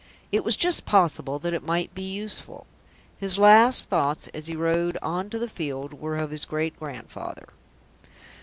It 0.31 0.43
was 0.43 0.55
just 0.55 0.83
possible 0.87 1.37
that 1.37 1.53
it 1.53 1.61
might 1.61 1.93
be 1.93 2.01
useful. 2.01 2.65
His 3.19 3.37
last 3.37 3.87
thoughts 3.87 4.29
as 4.29 4.47
he 4.47 4.55
rode 4.55 4.97
on 5.03 5.29
to 5.29 5.37
the 5.37 5.47
field 5.47 5.93
were 6.01 6.15
of 6.17 6.31
his 6.31 6.43
great 6.43 6.75
grandfather. 6.79 7.47